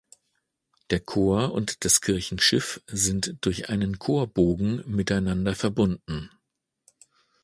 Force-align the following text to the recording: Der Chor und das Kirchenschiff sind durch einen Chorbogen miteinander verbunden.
Der 0.89 0.99
Chor 0.99 1.53
und 1.53 1.85
das 1.85 2.01
Kirchenschiff 2.01 2.81
sind 2.87 3.35
durch 3.41 3.69
einen 3.69 3.99
Chorbogen 3.99 4.83
miteinander 4.87 5.53
verbunden. 5.53 6.31